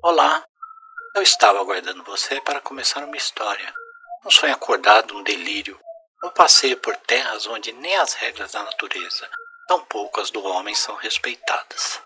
Olá, 0.00 0.44
eu 1.16 1.22
estava 1.22 1.58
aguardando 1.58 2.04
você 2.04 2.40
para 2.42 2.60
começar 2.60 3.02
uma 3.02 3.16
história. 3.16 3.74
Um 4.24 4.30
sonho 4.30 4.54
acordado, 4.54 5.16
um 5.16 5.24
delírio, 5.24 5.76
um 6.22 6.30
passeio 6.30 6.76
por 6.76 6.96
terras 6.98 7.48
onde 7.48 7.72
nem 7.72 7.96
as 7.96 8.14
regras 8.14 8.52
da 8.52 8.62
natureza, 8.62 9.28
tampouco 9.66 10.20
as 10.20 10.30
do 10.30 10.40
homem 10.44 10.72
são 10.72 10.94
respeitadas. 10.94 12.00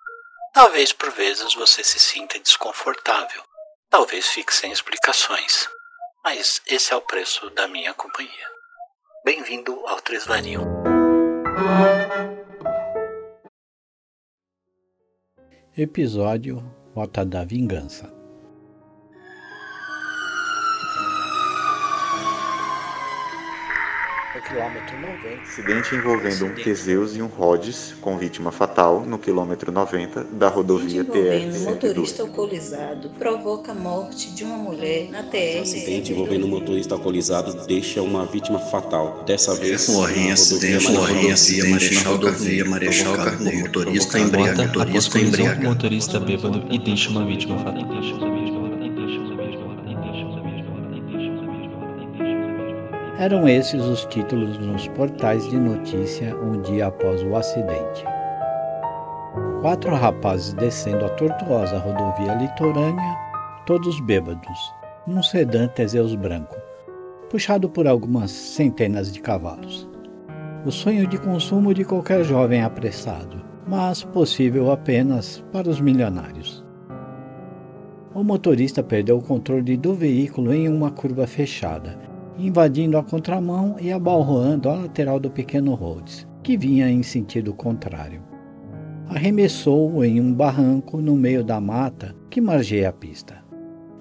Talvez 0.55 0.95
por 0.95 1.11
vezes 1.11 1.53
você 1.53 1.85
se 1.85 1.99
sinta 1.99 2.39
desconfortável, 2.39 3.43
talvez 3.91 4.27
fique 4.27 4.55
sem 4.55 4.73
explicações, 4.73 5.69
mas 6.25 6.63
esse 6.67 6.95
é 6.95 6.97
o 6.97 7.03
preço 7.03 7.51
da 7.51 7.69
minha 7.69 7.93
companhia. 7.93 8.51
Bem-vindo 9.23 9.87
ao 9.87 10.01
Tresvario. 10.01 10.63
Episódio 15.77 16.82
Rota 16.95 17.25
da 17.25 17.43
Vingança 17.43 18.22
quilômetro 24.53 25.01
90. 25.01 25.43
Acidente 25.43 25.95
envolvendo 25.95 26.47
um 26.47 26.55
Teseus 26.55 27.17
e 27.17 27.23
um 27.23 27.27
Rhodes, 27.27 27.95
com 28.01 28.19
vítima 28.19 28.53
fatal, 28.53 29.01
no 29.01 29.19
quilômetro 29.19 29.73
90 29.73 30.25
da 30.25 30.49
rodovia 30.49 31.05
TR-102. 31.05 31.57
Um 31.57 31.65
motorista 31.71 32.23
alcoolizado 32.23 33.11
provoca 33.19 33.73
a 33.73 33.75
morte 33.75 34.31
de 34.33 34.45
uma 34.45 34.57
mulher 34.57 35.11
na 35.11 35.23
TR. 35.23 35.63
Acidente 35.63 36.13
envolvendo 36.13 36.47
um 36.47 36.51
motorista 36.51 36.95
alcoolizado 36.95 37.67
deixa 37.67 38.03
uma 38.03 38.27
vítima 38.27 38.59
fatal. 38.59 39.23
Dessa 39.25 39.55
vez, 39.55 39.89
Morre 39.89 40.31
acidente 40.31 40.93
na 40.93 41.01
rodovia 41.01 41.35
Marechal 41.71 42.33
Via 42.35 42.65
Marechal 42.65 43.17
Carneiro. 43.17 43.61
Motorista 43.61 44.19
embriagado. 44.19 44.79
Motorista 44.79 45.19
embriagado. 45.19 45.63
Motorista 45.63 46.21
bêbado 46.21 46.67
e 46.71 46.79
deixa 46.79 47.09
uma 47.11 47.25
vítima 47.25 47.59
fatal. 47.59 48.32
Eram 53.23 53.47
esses 53.47 53.81
os 53.85 54.05
títulos 54.07 54.59
nos 54.59 54.89
portais 54.89 55.49
de 55.49 55.57
notícia 55.57 56.37
um 56.39 56.61
dia 56.61 56.89
após 56.89 57.23
o 57.23 57.37
acidente. 57.37 58.05
Quatro 59.61 59.95
rapazes 59.95 60.53
descendo 60.55 61.05
a 61.05 61.09
tortuosa 61.11 61.79
rodovia 61.79 62.35
litorânea, 62.35 63.17
todos 63.65 64.01
bêbados, 64.01 64.75
num 65.07 65.23
sedã 65.23 65.69
Teseus 65.69 66.17
branco, 66.17 66.57
puxado 67.31 67.71
por 67.71 67.87
algumas 67.87 68.33
centenas 68.33 69.13
de 69.13 69.21
cavalos. 69.21 69.89
O 70.67 70.73
sonho 70.73 71.07
de 71.07 71.17
consumo 71.17 71.73
de 71.73 71.85
qualquer 71.85 72.25
jovem 72.25 72.65
apressado, 72.65 73.41
mas 73.69 74.03
possível 74.03 74.73
apenas 74.73 75.45
para 75.53 75.71
os 75.71 75.81
milionários. 75.81 76.65
O 78.13 78.25
motorista 78.25 78.83
perdeu 78.83 79.19
o 79.19 79.23
controle 79.23 79.77
do 79.77 79.95
veículo 79.95 80.53
em 80.53 80.69
uma 80.69 80.91
curva 80.91 81.25
fechada 81.25 82.11
invadindo 82.39 82.99
a 82.99 83.03
contramão 83.03 83.77
e 83.81 83.93
abalroando 83.93 84.69
a 84.69 84.75
lateral 84.75 85.21
do 85.21 85.31
pequeno 85.31 85.75
Rhodes, 85.75 86.27
que 86.43 86.57
vinha 86.57 86.91
em 86.91 87.03
sentido 87.03 87.53
contrário. 87.55 88.23
Arremessou-o 89.09 90.05
em 90.05 90.21
um 90.21 90.33
barranco 90.33 91.01
no 91.01 91.15
meio 91.15 91.45
da 91.45 91.61
mata 91.61 92.15
que 92.31 92.41
margeia 92.41 92.89
a 92.89 92.93
pista. 92.93 93.43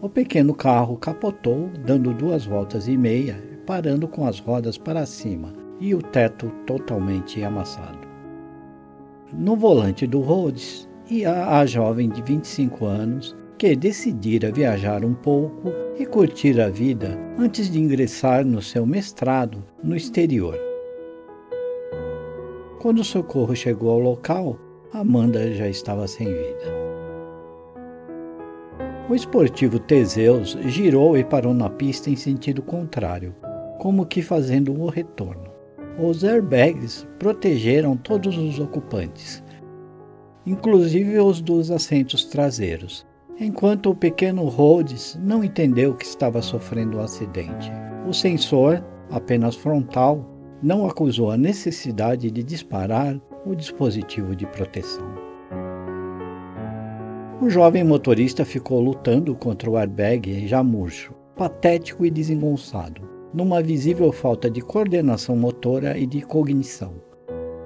O 0.02 0.10
pequeno 0.10 0.54
carro 0.54 0.98
capotou, 0.98 1.70
dando 1.86 2.14
duas 2.14 2.46
voltas 2.46 2.88
e 2.88 2.98
meia, 2.98 3.38
parando 3.66 4.08
com 4.08 4.26
as 4.26 4.40
rodas 4.40 4.78
para 4.78 5.06
cima 5.06 5.54
e 5.80 5.94
o 5.94 6.02
teto 6.02 6.50
totalmente 6.66 7.44
amassado. 7.44 8.08
No 9.34 9.56
volante 9.56 10.08
do 10.08 10.20
Rhodes 10.22 10.90
ia 11.10 11.58
a 11.58 11.66
jovem 11.66 12.10
de 12.10 12.22
25 12.22 12.86
anos 12.86 13.36
que 13.62 13.76
decidira 13.76 14.52
viajar 14.52 15.06
um 15.06 15.14
pouco 15.14 15.72
e 15.96 16.04
curtir 16.04 16.60
a 16.60 16.68
vida 16.68 17.16
antes 17.38 17.70
de 17.70 17.80
ingressar 17.80 18.44
no 18.44 18.60
seu 18.60 18.88
mestrado 18.88 19.64
no 19.84 19.96
exterior. 19.96 20.58
Quando 22.82 23.02
o 23.02 23.04
socorro 23.04 23.56
chegou 23.56 23.92
ao 23.92 24.00
local, 24.00 24.58
Amanda 24.92 25.54
já 25.54 25.70
estava 25.70 26.08
sem 26.08 26.26
vida. 26.26 26.64
O 29.08 29.14
esportivo 29.14 29.78
Teseus 29.78 30.58
girou 30.66 31.16
e 31.16 31.24
parou 31.24 31.54
na 31.54 31.70
pista 31.70 32.10
em 32.10 32.16
sentido 32.16 32.64
contrário, 32.64 33.36
como 33.78 34.08
que 34.08 34.24
fazendo 34.24 34.74
o 34.74 34.88
retorno. 34.88 35.52
Os 36.00 36.24
airbags 36.24 37.08
protegeram 37.20 37.96
todos 37.96 38.36
os 38.40 38.60
ocupantes, 38.60 39.44
inclusive 40.48 41.20
os 41.20 41.40
dos 41.40 41.70
assentos 41.70 42.26
traseiros, 42.26 43.06
enquanto 43.42 43.90
o 43.90 43.96
pequeno 43.96 44.46
Rhodes 44.46 45.20
não 45.22 45.44
entendeu 45.44 45.96
que 45.96 46.06
estava 46.06 46.42
sofrendo 46.42 46.98
um 46.98 47.02
acidente. 47.02 47.72
O 48.08 48.14
sensor, 48.14 48.84
apenas 49.10 49.56
frontal, 49.56 50.24
não 50.62 50.86
acusou 50.86 51.32
a 51.32 51.38
necessidade 51.38 52.30
de 52.30 52.44
disparar 52.44 53.20
o 53.44 53.56
dispositivo 53.56 54.36
de 54.36 54.46
proteção. 54.46 55.06
O 57.42 57.50
jovem 57.50 57.84
motorista 57.84 58.46
ficou 58.46 58.80
lutando 58.80 59.34
contra 59.34 59.68
o 59.68 59.76
airbag 59.76 60.48
já 60.48 60.64
murcho, 60.64 61.16
patético 61.36 62.06
e 62.06 62.12
desengonçado, 62.12 63.02
numa 63.34 63.64
visível 63.64 64.12
falta 64.12 64.52
de 64.52 64.62
coordenação 64.62 65.36
motora 65.36 65.98
e 65.98 66.06
de 66.06 66.22
cognição. 66.22 66.94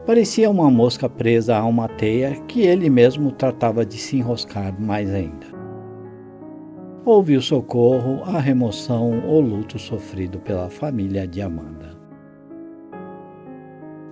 Parecia 0.05 0.49
uma 0.49 0.71
mosca 0.71 1.09
presa 1.09 1.57
a 1.57 1.65
uma 1.65 1.89
teia 1.89 2.39
que 2.47 2.61
ele 2.61 2.89
mesmo 2.89 3.31
tratava 3.31 3.85
de 3.85 3.97
se 3.97 4.15
enroscar 4.15 4.79
mais 4.79 5.13
ainda. 5.13 5.54
Houve 7.05 7.37
o 7.37 7.41
socorro, 7.41 8.23
a 8.23 8.39
remoção 8.39 9.27
ou 9.27 9.39
luto 9.39 9.77
sofrido 9.77 10.39
pela 10.39 10.71
família 10.71 11.27
de 11.27 11.39
Amanda. 11.39 11.95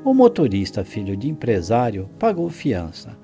O 0.05 0.13
motorista, 0.13 0.83
filho 0.83 1.17
de 1.17 1.27
empresário, 1.27 2.07
pagou 2.19 2.47
fiança. 2.51 3.17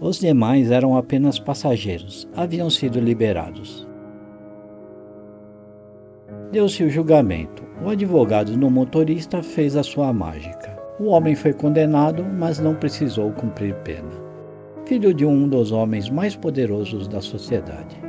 Os 0.00 0.18
demais 0.18 0.72
eram 0.72 0.96
apenas 0.96 1.38
passageiros, 1.38 2.28
haviam 2.34 2.68
sido 2.68 2.98
liberados. 2.98 3.86
Deu-se 6.50 6.82
o 6.82 6.90
julgamento. 6.90 7.62
O 7.84 7.90
advogado 7.90 8.56
do 8.56 8.68
motorista 8.68 9.44
fez 9.44 9.76
a 9.76 9.84
sua 9.84 10.12
mágica. 10.12 10.76
O 10.98 11.04
homem 11.04 11.36
foi 11.36 11.52
condenado, 11.52 12.24
mas 12.24 12.58
não 12.58 12.74
precisou 12.74 13.30
cumprir 13.30 13.76
pena. 13.84 14.10
Filho 14.84 15.14
de 15.14 15.24
um 15.24 15.48
dos 15.48 15.70
homens 15.70 16.10
mais 16.10 16.34
poderosos 16.34 17.06
da 17.06 17.20
sociedade. 17.20 18.07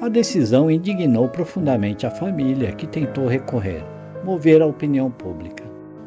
A 0.00 0.08
decisão 0.08 0.70
indignou 0.70 1.28
profundamente 1.28 2.06
a 2.06 2.10
família, 2.10 2.70
que 2.70 2.86
tentou 2.86 3.26
recorrer, 3.26 3.84
mover 4.24 4.62
a 4.62 4.66
opinião 4.66 5.10
pública. 5.10 5.64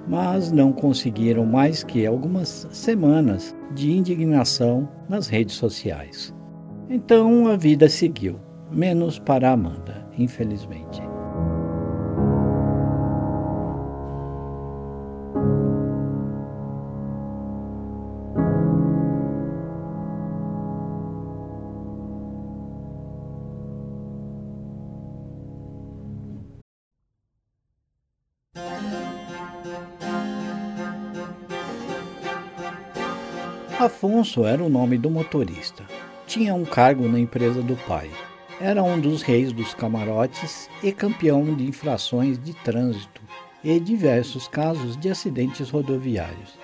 Mas 0.08 0.50
não 0.50 0.72
conseguiram 0.72 1.46
mais 1.46 1.84
que 1.84 2.06
algumas 2.06 2.68
semanas 2.72 3.54
de 3.76 3.92
indignação 3.92 4.88
nas 5.10 5.28
redes 5.28 5.56
sociais. 5.56 6.34
Então 6.90 7.48
a 7.48 7.58
vida 7.58 7.90
seguiu, 7.90 8.40
menos 8.72 9.20
para 9.20 9.52
Amanda, 9.52 10.08
infelizmente. 10.18 11.11
Afonso 33.82 34.46
era 34.46 34.64
o 34.64 34.70
nome 34.70 34.96
do 34.96 35.10
motorista. 35.10 35.84
Tinha 36.28 36.54
um 36.54 36.64
cargo 36.64 37.08
na 37.08 37.18
empresa 37.18 37.64
do 37.64 37.76
pai. 37.76 38.12
Era 38.60 38.84
um 38.84 39.00
dos 39.00 39.24
reis 39.24 39.52
dos 39.52 39.74
camarotes 39.74 40.70
e 40.84 40.92
campeão 40.92 41.56
de 41.56 41.66
infrações 41.66 42.38
de 42.38 42.54
trânsito 42.54 43.20
e 43.64 43.80
diversos 43.80 44.48
casos 44.48 44.96
de 44.96 45.10
acidentes 45.10 45.72
rodoviários. 45.72 46.60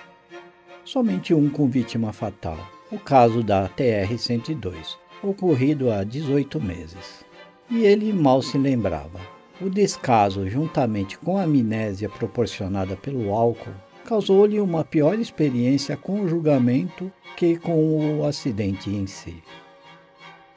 Somente 0.84 1.34
um 1.34 1.50
com 1.50 1.66
vítima 1.68 2.12
fatal, 2.12 2.56
o 2.88 3.00
caso 3.00 3.42
da 3.42 3.68
TR-102, 3.68 4.96
ocorrido 5.20 5.90
há 5.90 6.04
18 6.04 6.60
meses. 6.60 7.24
E 7.68 7.84
ele 7.84 8.12
mal 8.12 8.40
se 8.42 8.56
lembrava. 8.56 9.18
O 9.60 9.68
descaso, 9.68 10.48
juntamente 10.48 11.18
com 11.18 11.36
a 11.36 11.42
amnésia 11.42 12.08
proporcionada 12.08 12.94
pelo 12.94 13.34
álcool, 13.34 13.74
causou-lhe 14.08 14.58
uma 14.58 14.82
pior 14.82 15.18
experiência 15.18 15.94
com 15.94 16.22
o 16.22 16.28
julgamento 16.28 17.12
que 17.36 17.58
com 17.58 18.18
o 18.18 18.24
acidente 18.24 18.88
em 18.88 19.06
si. 19.06 19.42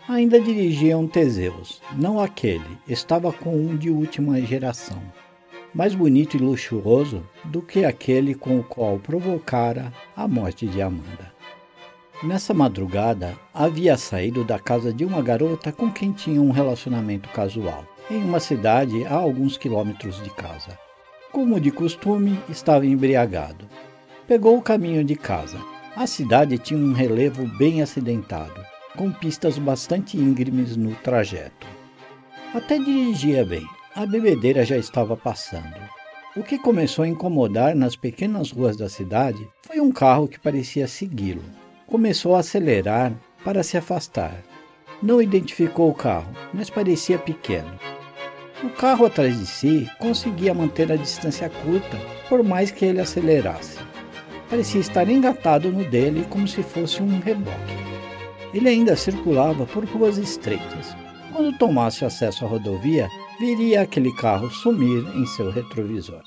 Ainda 0.08 0.40
dirigia 0.40 0.98
um 0.98 1.06
Teseus, 1.06 1.82
não 1.98 2.22
aquele, 2.22 2.78
estava 2.88 3.30
com 3.34 3.54
um 3.54 3.76
de 3.76 3.90
última 3.90 4.40
geração, 4.40 5.04
mais 5.74 5.94
bonito 5.94 6.38
e 6.38 6.40
luxuoso 6.40 7.28
do 7.44 7.62
que 7.62 7.84
aquele 7.84 8.34
com 8.34 8.58
o 8.58 8.64
qual 8.64 8.98
provocara 8.98 9.92
a 10.16 10.30
morte 10.30 10.66
de 10.66 10.82
Amanda. 10.82 11.34
Nessa 12.24 12.54
madrugada, 12.54 13.38
havia 13.54 13.98
saído 13.98 14.46
da 14.46 14.60
casa 14.60 14.94
de 14.94 15.04
uma 15.04 15.22
garota 15.22 15.74
com 15.74 15.92
quem 15.92 16.14
tinha 16.14 16.42
um 16.42 16.52
relacionamento 16.52 17.28
casual, 17.30 17.86
em 18.10 18.24
uma 18.24 18.40
cidade 18.40 19.06
a 19.06 19.16
alguns 19.16 19.58
quilômetros 19.58 20.24
de 20.24 20.30
casa. 20.30 20.80
Como 21.32 21.62
de 21.62 21.72
costume, 21.72 22.38
estava 22.50 22.86
embriagado. 22.86 23.66
Pegou 24.28 24.58
o 24.58 24.62
caminho 24.62 25.02
de 25.02 25.16
casa. 25.16 25.58
A 25.96 26.06
cidade 26.06 26.58
tinha 26.58 26.80
um 26.80 26.92
relevo 26.92 27.48
bem 27.58 27.82
acidentado, 27.82 28.66
com 28.98 29.10
pistas 29.12 29.58
bastante 29.58 30.18
íngremes 30.18 30.76
no 30.76 30.94
trajeto. 30.96 31.68
Até 32.54 32.78
dirigia 32.78 33.46
bem, 33.46 33.66
a 33.96 34.06
bebedeira 34.06 34.66
já 34.66 34.76
estava 34.76 35.16
passando. 35.16 35.76
O 36.36 36.44
que 36.44 36.58
começou 36.58 37.04
a 37.04 37.08
incomodar 37.08 37.76
nas 37.76 37.96
pequenas 37.96 38.52
ruas 38.52 38.76
da 38.76 38.90
cidade 38.90 39.48
foi 39.62 39.80
um 39.80 39.92
carro 39.92 40.28
que 40.28 40.40
parecia 40.40 40.86
segui-lo. 40.86 41.44
Começou 41.88 42.36
a 42.36 42.40
acelerar 42.40 43.14
para 43.44 43.64
se 43.64 43.78
afastar. 43.78 44.36
Não 45.02 45.22
identificou 45.22 45.90
o 45.90 45.96
carro, 45.96 46.32
mas 46.54 46.70
parecia 46.70 47.18
pequeno. 47.18 47.80
O 48.64 48.70
carro 48.70 49.06
atrás 49.06 49.40
de 49.40 49.46
si 49.46 49.90
conseguia 49.98 50.54
manter 50.54 50.92
a 50.92 50.96
distância 50.96 51.50
curta, 51.50 51.98
por 52.30 52.44
mais 52.44 52.70
que 52.70 52.86
ele 52.86 53.02
acelerasse. 53.02 53.80
Parecia 54.50 54.82
estar 54.82 55.10
engatado 55.10 55.72
no 55.72 55.84
dele 55.84 56.26
como 56.30 56.48
se 56.48 56.62
fosse 56.62 57.02
um 57.02 57.20
reboque. 57.20 57.74
Ele 58.54 58.70
ainda 58.70 58.96
circulava 58.96 59.66
por 59.66 59.86
ruas 59.86 60.18
estreitas, 60.18 60.96
quando 61.32 61.58
tomasse 61.58 62.04
acesso 62.04 62.44
à 62.44 62.48
rodovia, 62.48 63.10
viria 63.40 63.82
aquele 63.82 64.14
carro 64.16 64.50
sumir 64.52 65.04
em 65.16 65.26
seu 65.26 65.50
retrovisor. 65.50 66.22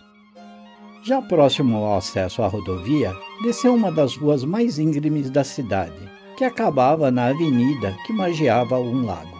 Já 1.05 1.21
próximo 1.21 1.77
ao 1.77 1.99
acesso 1.99 2.43
à 2.43 2.49
rodovia, 2.49 3.13
desceu 3.43 3.75
uma 3.75 3.93
das 3.93 4.17
ruas 4.17 4.43
mais 4.45 4.79
íngremes 4.79 5.31
da 5.31 5.45
cidade, 5.45 6.11
que 6.37 6.45
acabava 6.45 7.11
na 7.11 7.27
avenida 7.27 7.95
que 8.07 8.13
margeava 8.13 8.81
um 8.81 9.05
lago. 9.05 9.34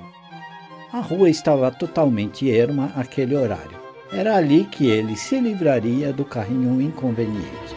A 0.95 1.01
rua 1.01 1.29
estava 1.29 1.73
totalmente 1.73 2.49
erma 2.49 2.93
àquele 2.95 3.35
horário. 3.35 3.77
Era 4.13 4.37
ali 4.37 4.63
que 4.63 4.87
ele 4.87 5.17
se 5.17 5.41
livraria 5.41 6.13
do 6.13 6.25
carrinho 6.25 6.81
inconveniente. 6.81 7.75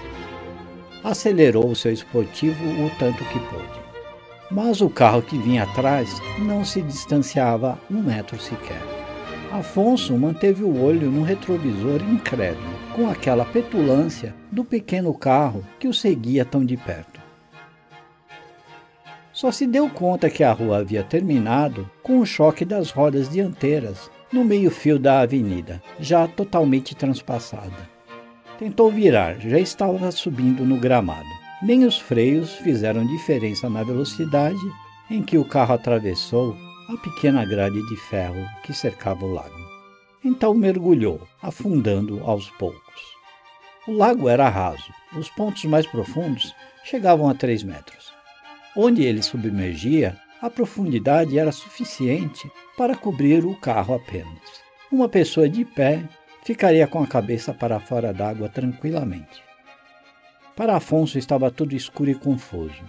Acelerou 1.03 1.73
seu 1.73 1.91
esportivo 1.91 2.63
o 2.63 2.91
tanto 2.99 3.25
que 3.25 3.39
pôde. 3.39 3.81
Mas 4.51 4.81
o 4.81 4.89
carro 4.91 5.23
que 5.23 5.35
vinha 5.35 5.63
atrás 5.63 6.21
não 6.37 6.63
se 6.63 6.79
distanciava 6.79 7.79
um 7.89 8.03
metro 8.03 8.39
sequer. 8.39 8.83
Afonso 9.51 10.15
manteve 10.15 10.63
o 10.63 10.79
olho 10.79 11.09
no 11.09 11.23
retrovisor 11.23 12.03
incrédulo, 12.03 12.69
com 12.95 13.09
aquela 13.09 13.45
petulância 13.45 14.35
do 14.51 14.63
pequeno 14.63 15.11
carro 15.11 15.65
que 15.79 15.87
o 15.87 15.93
seguia 15.93 16.45
tão 16.45 16.63
de 16.63 16.77
perto. 16.77 17.16
Só 19.37 19.51
se 19.51 19.67
deu 19.67 19.87
conta 19.87 20.31
que 20.31 20.43
a 20.43 20.51
rua 20.51 20.79
havia 20.79 21.03
terminado 21.03 21.87
com 22.01 22.17
o 22.17 22.25
choque 22.25 22.65
das 22.65 22.89
rodas 22.89 23.29
dianteiras 23.29 24.09
no 24.33 24.43
meio-fio 24.43 24.97
da 24.97 25.19
avenida, 25.19 25.79
já 25.99 26.27
totalmente 26.27 26.95
transpassada. 26.95 27.87
Tentou 28.57 28.91
virar, 28.91 29.39
já 29.39 29.59
estava 29.59 30.11
subindo 30.11 30.65
no 30.65 30.77
gramado. 30.77 31.29
Nem 31.61 31.85
os 31.85 31.99
freios 31.99 32.55
fizeram 32.55 33.05
diferença 33.05 33.69
na 33.69 33.83
velocidade 33.83 34.57
em 35.07 35.21
que 35.21 35.37
o 35.37 35.45
carro 35.45 35.75
atravessou 35.75 36.57
a 36.89 36.97
pequena 36.97 37.45
grade 37.45 37.79
de 37.89 37.95
ferro 37.95 38.43
que 38.63 38.73
cercava 38.73 39.23
o 39.23 39.31
lago. 39.31 39.67
Então 40.25 40.55
mergulhou, 40.55 41.21
afundando 41.43 42.23
aos 42.23 42.49
poucos. 42.49 43.03
O 43.87 43.91
lago 43.91 44.27
era 44.27 44.49
raso, 44.49 44.91
os 45.15 45.29
pontos 45.29 45.63
mais 45.65 45.85
profundos 45.85 46.55
chegavam 46.83 47.29
a 47.29 47.35
3 47.35 47.61
metros. 47.61 48.06
Onde 48.79 49.03
ele 49.03 49.23
submergia, 49.23 50.15
a 50.39 50.51
profundidade 50.51 51.39
era 51.39 51.51
suficiente 51.51 52.47
para 52.77 52.95
cobrir 52.95 53.43
o 53.43 53.55
carro 53.55 53.95
apenas. 53.95 54.39
Uma 54.91 55.09
pessoa 55.09 55.49
de 55.49 55.65
pé 55.65 56.03
ficaria 56.43 56.85
com 56.85 57.01
a 57.01 57.07
cabeça 57.07 57.51
para 57.51 57.79
fora 57.79 58.13
d'água 58.13 58.47
tranquilamente. 58.47 59.41
Para 60.55 60.75
Afonso 60.75 61.17
estava 61.17 61.49
tudo 61.49 61.75
escuro 61.75 62.11
e 62.11 62.13
confuso. 62.13 62.83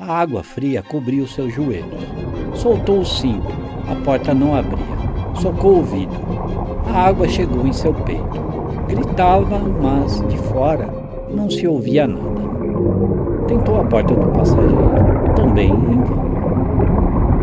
A 0.00 0.18
água 0.18 0.42
fria 0.42 0.82
cobria 0.82 1.22
os 1.22 1.34
seus 1.34 1.52
joelhos. 1.52 2.04
Soltou 2.54 3.00
o 3.00 3.04
cinto. 3.04 3.46
A 3.86 4.02
porta 4.02 4.32
não 4.32 4.56
abria. 4.56 4.78
Socou 5.42 5.80
o 5.80 5.84
vidro. 5.84 6.24
A 6.86 7.08
água 7.08 7.28
chegou 7.28 7.66
em 7.66 7.72
seu 7.74 7.92
peito. 7.92 8.40
Gritava, 8.88 9.58
mas 9.58 10.26
de 10.26 10.38
fora 10.38 10.86
não 11.30 11.50
se 11.50 11.66
ouvia 11.66 12.06
nada. 12.06 12.63
Tentou 13.46 13.80
a 13.80 13.84
porta 13.84 14.14
do 14.14 14.26
passageiro. 14.32 14.76
Também 15.36 15.70
vão. 15.72 16.24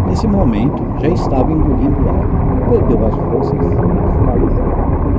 Nesse 0.07 0.27
momento, 0.27 0.83
já 0.99 1.07
estava 1.09 1.51
engolindo 1.51 2.09
água. 2.09 2.69
Perdeu 2.69 3.05
as 3.07 3.15
forças 3.15 3.53
e 3.53 3.75
faleceu. 4.25 5.10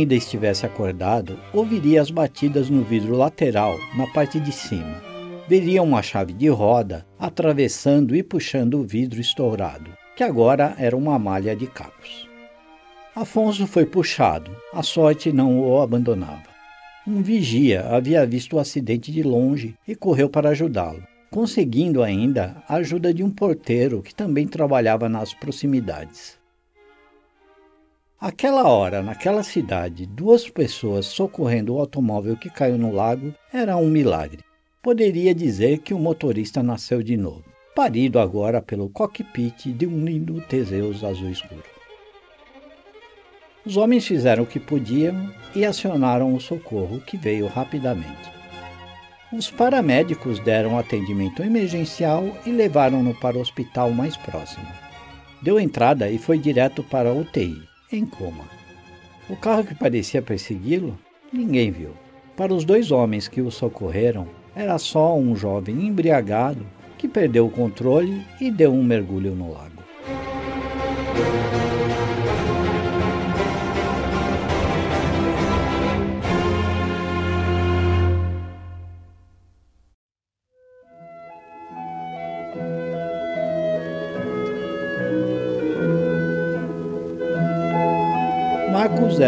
Ainda 0.00 0.14
estivesse 0.14 0.64
acordado, 0.64 1.38
ouviria 1.52 2.00
as 2.00 2.10
batidas 2.10 2.68
no 2.70 2.82
vidro 2.82 3.16
lateral, 3.16 3.78
na 3.96 4.06
parte 4.06 4.40
de 4.40 4.52
cima. 4.52 5.00
Veria 5.48 5.82
uma 5.82 6.02
chave 6.02 6.32
de 6.32 6.48
roda 6.48 7.06
atravessando 7.18 8.16
e 8.16 8.22
puxando 8.22 8.80
o 8.80 8.84
vidro 8.84 9.20
estourado, 9.20 9.90
que 10.16 10.24
agora 10.24 10.74
era 10.78 10.96
uma 10.96 11.18
malha 11.18 11.54
de 11.54 11.66
cabos. 11.66 12.28
Afonso 13.14 13.66
foi 13.66 13.84
puxado, 13.84 14.50
a 14.72 14.82
sorte 14.82 15.32
não 15.32 15.58
o 15.60 15.80
abandonava. 15.80 16.48
Um 17.06 17.22
vigia 17.22 17.86
havia 17.88 18.24
visto 18.24 18.56
o 18.56 18.58
acidente 18.58 19.10
de 19.10 19.22
longe 19.22 19.74
e 19.86 19.94
correu 19.94 20.30
para 20.30 20.50
ajudá-lo, 20.50 21.02
conseguindo 21.30 22.02
ainda 22.02 22.62
a 22.68 22.76
ajuda 22.76 23.12
de 23.12 23.22
um 23.22 23.30
porteiro 23.30 24.02
que 24.02 24.14
também 24.14 24.46
trabalhava 24.46 25.08
nas 25.08 25.34
proximidades. 25.34 26.39
Aquela 28.20 28.68
hora, 28.68 29.02
naquela 29.02 29.42
cidade, 29.42 30.04
duas 30.04 30.46
pessoas 30.46 31.06
socorrendo 31.06 31.74
o 31.74 31.78
automóvel 31.80 32.36
que 32.36 32.50
caiu 32.50 32.76
no 32.76 32.92
lago 32.92 33.34
era 33.50 33.78
um 33.78 33.88
milagre. 33.88 34.44
Poderia 34.82 35.34
dizer 35.34 35.78
que 35.78 35.94
o 35.94 35.98
motorista 35.98 36.62
nasceu 36.62 37.02
de 37.02 37.16
novo, 37.16 37.46
parido 37.74 38.18
agora 38.18 38.60
pelo 38.60 38.90
cockpit 38.90 39.68
de 39.68 39.86
um 39.86 40.04
lindo 40.04 40.38
Teseus 40.42 41.02
azul 41.02 41.30
escuro. 41.30 41.64
Os 43.64 43.78
homens 43.78 44.06
fizeram 44.06 44.42
o 44.42 44.46
que 44.46 44.60
podiam 44.60 45.32
e 45.54 45.64
acionaram 45.64 46.34
o 46.34 46.40
socorro, 46.40 47.00
que 47.00 47.16
veio 47.16 47.46
rapidamente. 47.46 48.30
Os 49.32 49.50
paramédicos 49.50 50.38
deram 50.40 50.78
atendimento 50.78 51.42
emergencial 51.42 52.36
e 52.44 52.50
levaram-no 52.50 53.18
para 53.18 53.38
o 53.38 53.40
hospital 53.40 53.90
mais 53.92 54.14
próximo. 54.18 54.66
Deu 55.40 55.58
entrada 55.58 56.10
e 56.10 56.18
foi 56.18 56.36
direto 56.38 56.82
para 56.82 57.08
a 57.08 57.14
UTI 57.14 57.69
em 57.92 58.06
coma. 58.06 58.44
O 59.28 59.36
carro 59.36 59.64
que 59.64 59.74
parecia 59.74 60.22
persegui-lo, 60.22 60.98
ninguém 61.32 61.70
viu. 61.70 61.90
Para 62.36 62.54
os 62.54 62.64
dois 62.64 62.90
homens 62.90 63.28
que 63.28 63.40
o 63.40 63.50
socorreram, 63.50 64.26
era 64.54 64.78
só 64.78 65.16
um 65.16 65.36
jovem 65.36 65.86
embriagado 65.86 66.66
que 66.98 67.08
perdeu 67.08 67.46
o 67.46 67.50
controle 67.50 68.24
e 68.40 68.50
deu 68.50 68.72
um 68.72 68.82
mergulho 68.82 69.34
no 69.34 69.52
lago. 69.52 69.80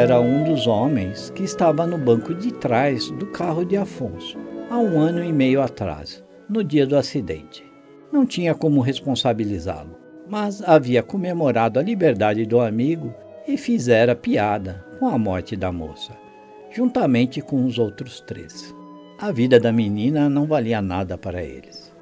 Era 0.02 0.20
um 0.20 0.42
dos 0.42 0.66
homens 0.66 1.30
que 1.30 1.44
estava 1.44 1.86
no 1.86 1.96
banco 1.96 2.34
de 2.34 2.52
trás 2.52 3.08
do 3.12 3.26
carro 3.26 3.64
de 3.64 3.76
Afonso, 3.76 4.36
há 4.68 4.76
um 4.76 4.98
ano 4.98 5.22
e 5.22 5.32
meio 5.32 5.62
atrás, 5.62 6.24
no 6.48 6.64
dia 6.64 6.84
do 6.84 6.96
acidente. 6.96 7.64
Não 8.10 8.26
tinha 8.26 8.52
como 8.52 8.80
responsabilizá-lo, 8.80 9.96
mas 10.28 10.60
havia 10.60 11.04
comemorado 11.04 11.78
a 11.78 11.82
liberdade 11.84 12.44
do 12.44 12.60
amigo 12.60 13.14
e 13.46 13.56
fizera 13.56 14.16
piada 14.16 14.84
com 14.98 15.06
a 15.06 15.16
morte 15.16 15.54
da 15.54 15.70
moça, 15.70 16.10
juntamente 16.72 17.40
com 17.40 17.64
os 17.64 17.78
outros 17.78 18.20
três. 18.22 18.74
A 19.20 19.30
vida 19.30 19.60
da 19.60 19.72
menina 19.72 20.28
não 20.28 20.46
valia 20.46 20.82
nada 20.82 21.16
para 21.16 21.44
eles. 21.44 21.94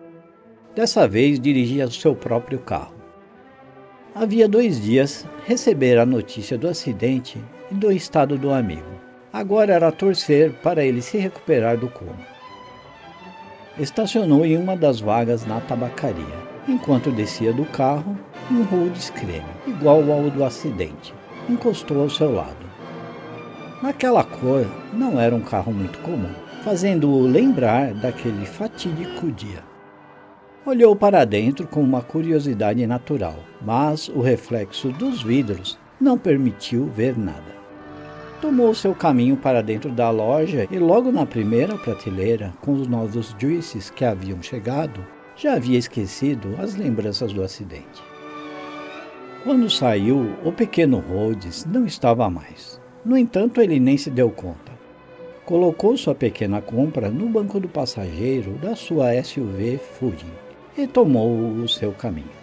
Dessa 0.75 1.07
vez 1.07 1.39
dirigia 1.39 1.85
o 1.85 1.91
seu 1.91 2.17
próprio 2.17 2.61
carro 2.61 3.01
Havia 4.13 4.49
dois 4.49 4.83
dias 4.83 5.25
recebera 5.47 6.03
a 6.03 6.07
notícia 6.07 6.59
do 6.59 6.67
acidente 6.67 7.39
e 7.71 7.75
do 7.75 7.93
estado 7.93 8.37
do 8.37 8.51
amigo. 8.51 9.01
Agora 9.33 9.73
era 9.73 9.93
torcer 9.93 10.53
para 10.55 10.85
ele 10.85 11.01
se 11.01 11.17
recuperar 11.17 11.77
do 11.77 11.89
coma. 11.89 12.27
estacionou 13.79 14.45
em 14.45 14.57
uma 14.57 14.77
das 14.77 15.01
vagas 15.01 15.47
na 15.47 15.61
tabacaria. 15.61 16.51
Enquanto 16.69 17.11
descia 17.11 17.53
do 17.53 17.65
carro, 17.65 18.19
um 18.51 18.63
Rhodes 18.65 19.09
creme, 19.11 19.47
igual 19.67 20.11
ao 20.11 20.29
do 20.31 20.45
acidente, 20.45 21.15
encostou 21.49 22.03
ao 22.03 22.11
seu 22.11 22.33
lado. 22.35 22.69
Naquela 23.83 24.23
cor, 24.23 24.67
não 24.93 25.19
era 25.19 25.35
um 25.35 25.41
carro 25.41 25.73
muito 25.73 25.99
comum, 26.01 26.31
fazendo-o 26.63 27.23
lembrar 27.23 27.95
daquele 27.95 28.45
fatídico 28.45 29.31
dia. 29.33 29.65
Olhou 30.67 30.95
para 30.95 31.25
dentro 31.25 31.67
com 31.67 31.81
uma 31.81 32.03
curiosidade 32.03 32.87
natural, 32.87 33.37
mas 33.63 34.09
o 34.09 34.21
reflexo 34.21 34.91
dos 34.91 35.23
vidros 35.23 35.79
não 35.99 36.19
permitiu 36.19 36.87
ver 36.87 37.19
nada. 37.19 37.60
Tomou 38.41 38.75
seu 38.75 38.95
caminho 38.95 39.37
para 39.37 39.63
dentro 39.63 39.91
da 39.91 40.09
loja 40.09 40.67
e, 40.71 40.79
logo 40.79 41.13
na 41.13 41.27
primeira 41.27 41.77
prateleira, 41.77 42.55
com 42.63 42.73
os 42.73 42.87
novos 42.87 43.37
juices 43.39 43.91
que 43.91 44.03
haviam 44.03 44.43
chegado, 44.43 45.05
já 45.37 45.55
havia 45.55 45.79
esquecido 45.79 46.55
as 46.59 46.75
lembranças 46.75 47.35
do 47.35 47.43
acidente. 47.43 48.03
Quando 49.45 49.69
saiu, 49.69 50.35
o 50.43 50.53
pequeno 50.53 50.99
Rhodes 50.99 51.67
não 51.67 51.85
estava 51.85 52.31
mais. 52.31 52.81
No 53.05 53.17
entanto, 53.17 53.61
ele 53.61 53.79
nem 53.79 53.99
se 53.99 54.11
deu 54.11 54.31
conta. 54.31 54.73
Colocou 55.45 55.97
sua 55.99 56.15
pequena 56.15 56.63
compra 56.63 57.11
no 57.11 57.29
banco 57.29 57.61
do 57.61 57.69
passageiro 57.69 58.53
da 58.53 58.75
sua 58.75 59.23
SUV 59.23 59.79
Fuji 59.79 60.27
e 60.79 60.87
tomou 60.87 61.31
o 61.31 61.69
seu 61.69 61.93
caminho. 61.93 62.41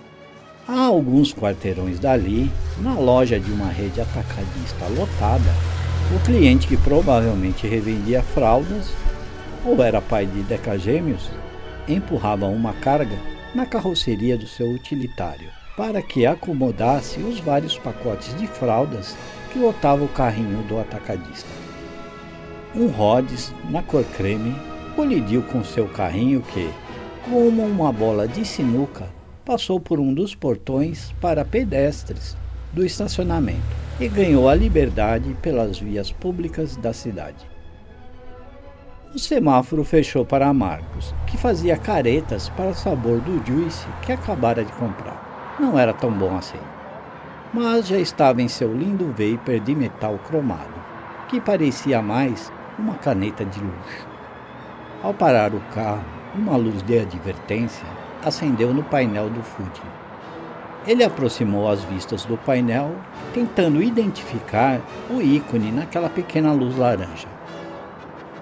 A 0.67 0.79
alguns 0.81 1.33
quarteirões 1.33 1.99
dali, 1.99 2.51
na 2.81 2.93
loja 2.99 3.39
de 3.39 3.51
uma 3.51 3.69
rede 3.69 4.01
atacadista 4.01 4.85
lotada, 4.97 5.76
o 6.15 6.19
cliente 6.21 6.67
que 6.67 6.77
provavelmente 6.77 7.67
revendia 7.67 8.23
fraldas 8.23 8.93
ou 9.65 9.83
era 9.83 10.01
pai 10.01 10.25
de 10.25 10.41
decagêmeos 10.43 11.29
empurrava 11.85 12.45
uma 12.45 12.73
carga 12.73 13.17
na 13.53 13.65
carroceria 13.65 14.37
do 14.37 14.47
seu 14.47 14.69
utilitário 14.71 15.49
para 15.75 16.01
que 16.01 16.25
acomodasse 16.25 17.19
os 17.19 17.39
vários 17.41 17.77
pacotes 17.77 18.35
de 18.37 18.47
fraldas 18.47 19.17
que 19.51 19.59
lotava 19.59 20.03
o 20.03 20.07
carrinho 20.07 20.63
do 20.63 20.79
atacadista. 20.79 21.49
Um 22.73 22.87
Rhodes, 22.87 23.53
na 23.69 23.83
cor 23.83 24.03
creme, 24.03 24.55
colidiu 24.95 25.43
com 25.43 25.63
seu 25.63 25.87
carrinho 25.87 26.41
que, 26.41 26.69
como 27.29 27.63
uma 27.63 27.91
bola 27.91 28.27
de 28.27 28.45
sinuca, 28.45 29.09
passou 29.43 29.79
por 29.79 29.99
um 29.99 30.13
dos 30.13 30.33
portões 30.33 31.13
para 31.19 31.45
pedestres 31.45 32.35
do 32.73 32.85
estacionamento 32.85 33.86
e 33.99 34.07
ganhou 34.07 34.47
a 34.47 34.53
liberdade 34.53 35.35
pelas 35.41 35.79
vias 35.79 36.11
públicas 36.11 36.75
da 36.77 36.93
cidade. 36.93 37.49
O 39.15 39.19
semáforo 39.19 39.83
fechou 39.83 40.23
para 40.23 40.53
Marcos, 40.53 41.15
que 41.25 41.37
fazia 41.37 41.77
caretas 41.77 42.49
para 42.49 42.69
o 42.69 42.75
sabor 42.75 43.19
do 43.21 43.43
juice 43.45 43.87
que 44.03 44.11
acabara 44.11 44.63
de 44.63 44.71
comprar. 44.73 45.55
Não 45.59 45.79
era 45.79 45.93
tão 45.93 46.11
bom 46.11 46.37
assim. 46.37 46.59
Mas 47.51 47.87
já 47.87 47.97
estava 47.97 48.41
em 48.41 48.47
seu 48.47 48.71
lindo 48.71 49.07
vapor 49.07 49.59
de 49.59 49.73
metal 49.73 50.19
cromado, 50.27 50.73
que 51.27 51.41
parecia 51.41 52.01
mais 52.01 52.51
uma 52.77 52.95
caneta 52.95 53.43
de 53.43 53.59
luxo. 53.59 54.07
Ao 55.01 55.13
parar 55.13 55.55
o 55.55 55.59
carro, 55.73 56.05
uma 56.35 56.55
luz 56.55 56.83
de 56.83 56.99
advertência 56.99 57.87
acendeu 58.23 58.73
no 58.73 58.83
painel 58.83 59.29
do 59.29 59.41
Fuji. 59.41 59.81
Ele 60.87 61.03
aproximou 61.03 61.69
as 61.69 61.83
vistas 61.83 62.23
do 62.23 62.37
painel, 62.37 62.95
tentando 63.33 63.83
identificar 63.83 64.79
o 65.09 65.21
ícone 65.21 65.69
naquela 65.69 66.07
pequena 66.07 66.53
luz 66.53 66.77
laranja. 66.77 67.27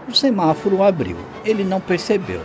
O 0.08 0.14
semáforo 0.14 0.84
abriu. 0.84 1.18
Ele 1.44 1.64
não 1.64 1.82
percebeu. 1.82 2.40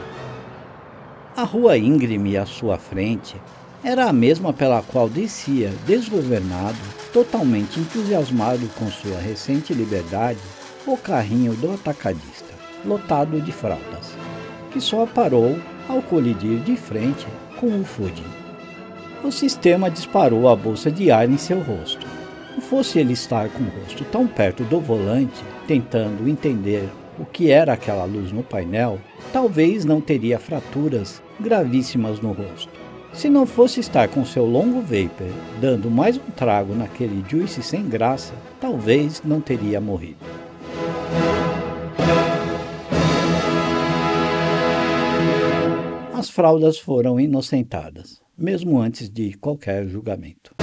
A 1.36 1.42
rua 1.42 1.76
íngreme 1.76 2.34
à 2.38 2.46
sua 2.46 2.78
frente 2.78 3.36
era 3.84 4.06
a 4.06 4.12
mesma 4.12 4.54
pela 4.54 4.82
qual 4.82 5.06
descia, 5.06 5.70
desgovernado, 5.86 6.78
totalmente 7.12 7.78
entusiasmado 7.78 8.66
com 8.78 8.90
sua 8.90 9.18
recente 9.18 9.74
liberdade, 9.74 10.40
o 10.86 10.96
carrinho 10.96 11.54
do 11.54 11.72
atacadista, 11.72 12.54
lotado 12.86 13.38
de 13.40 13.52
fraldas, 13.52 14.14
que 14.70 14.80
só 14.80 15.04
parou 15.04 15.58
ao 15.88 16.00
colidir 16.00 16.60
de 16.60 16.76
frente 16.76 17.26
com 17.58 17.80
o 17.80 17.84
Fuji. 17.84 18.49
O 19.22 19.30
sistema 19.30 19.90
disparou 19.90 20.48
a 20.48 20.56
bolsa 20.56 20.90
de 20.90 21.10
ar 21.10 21.28
em 21.28 21.36
seu 21.36 21.60
rosto. 21.60 22.06
Não 22.54 22.60
fosse 22.60 22.98
ele 22.98 23.12
estar 23.12 23.48
com 23.50 23.62
o 23.62 23.68
rosto 23.80 24.02
tão 24.04 24.26
perto 24.26 24.64
do 24.64 24.80
volante, 24.80 25.44
tentando 25.68 26.28
entender 26.28 26.88
o 27.18 27.26
que 27.26 27.50
era 27.50 27.74
aquela 27.74 28.04
luz 28.04 28.32
no 28.32 28.42
painel, 28.42 28.98
talvez 29.30 29.84
não 29.84 30.00
teria 30.00 30.38
fraturas 30.38 31.22
gravíssimas 31.38 32.18
no 32.18 32.32
rosto. 32.32 32.72
Se 33.12 33.28
não 33.28 33.44
fosse 33.44 33.80
estar 33.80 34.08
com 34.08 34.24
seu 34.24 34.46
longo 34.46 34.80
vapor 34.80 35.32
dando 35.60 35.90
mais 35.90 36.16
um 36.16 36.30
trago 36.34 36.74
naquele 36.74 37.22
juice 37.28 37.62
sem 37.62 37.86
graça, 37.86 38.32
talvez 38.58 39.20
não 39.22 39.40
teria 39.40 39.80
morrido. 39.80 40.24
As 46.14 46.30
fraldas 46.30 46.78
foram 46.78 47.18
inocentadas, 47.18 48.19
mesmo 48.40 48.80
antes 48.80 49.10
de 49.10 49.34
qualquer 49.34 49.86
julgamento. 49.86 50.59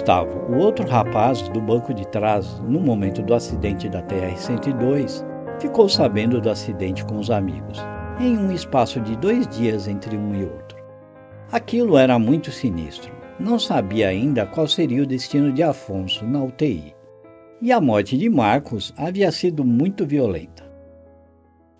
Gustavo, 0.00 0.50
o 0.50 0.56
outro 0.56 0.88
rapaz 0.88 1.46
do 1.50 1.60
banco 1.60 1.92
de 1.92 2.08
trás, 2.08 2.58
no 2.60 2.80
momento 2.80 3.20
do 3.20 3.34
acidente 3.34 3.86
da 3.86 4.02
TR-102, 4.02 5.22
ficou 5.60 5.90
sabendo 5.90 6.40
do 6.40 6.48
acidente 6.48 7.04
com 7.04 7.18
os 7.18 7.30
amigos, 7.30 7.78
em 8.18 8.34
um 8.34 8.50
espaço 8.50 8.98
de 8.98 9.14
dois 9.14 9.46
dias 9.46 9.86
entre 9.86 10.16
um 10.16 10.34
e 10.34 10.42
outro. 10.42 10.78
Aquilo 11.52 11.98
era 11.98 12.18
muito 12.18 12.50
sinistro. 12.50 13.12
Não 13.38 13.58
sabia 13.58 14.08
ainda 14.08 14.46
qual 14.46 14.66
seria 14.66 15.02
o 15.02 15.06
destino 15.06 15.52
de 15.52 15.62
Afonso 15.62 16.24
na 16.24 16.42
UTI. 16.42 16.94
E 17.60 17.70
a 17.70 17.78
morte 17.78 18.16
de 18.16 18.30
Marcos 18.30 18.94
havia 18.96 19.30
sido 19.30 19.66
muito 19.66 20.06
violenta. 20.06 20.64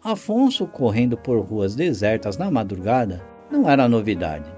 Afonso 0.05 0.67
correndo 0.67 1.17
por 1.17 1.41
ruas 1.41 1.75
desertas 1.75 2.37
na 2.37 2.51
madrugada 2.51 3.23
não 3.51 3.67
era 3.69 3.89
novidade. 3.89 4.53